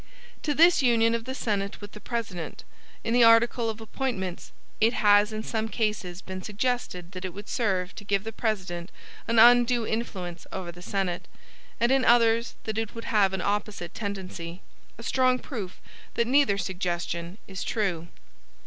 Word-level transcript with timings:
To 0.41 0.55
this 0.55 0.81
union 0.81 1.13
of 1.13 1.25
the 1.25 1.35
Senate 1.35 1.79
with 1.79 1.91
the 1.91 1.99
President, 1.99 2.63
in 3.03 3.13
the 3.13 3.23
article 3.23 3.69
of 3.69 3.79
appointments, 3.79 4.51
it 4.79 4.93
has 4.93 5.31
in 5.31 5.43
some 5.43 5.69
cases 5.69 6.23
been 6.23 6.41
suggested 6.41 7.11
that 7.11 7.23
it 7.23 7.35
would 7.35 7.47
serve 7.47 7.93
to 7.93 8.03
give 8.03 8.23
the 8.23 8.31
President 8.31 8.91
an 9.27 9.37
undue 9.37 9.85
influence 9.85 10.47
over 10.51 10.71
the 10.71 10.81
Senate, 10.81 11.27
and 11.79 11.91
in 11.91 12.03
others 12.03 12.55
that 12.63 12.79
it 12.79 12.95
would 12.95 13.05
have 13.05 13.31
an 13.31 13.41
opposite 13.43 13.93
tendency 13.93 14.61
a 14.97 15.03
strong 15.03 15.37
proof 15.37 15.79
that 16.15 16.25
neither 16.25 16.57
suggestion 16.57 17.37
is 17.47 17.63
true. 17.63 18.07